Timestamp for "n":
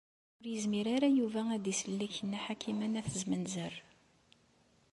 2.87-2.99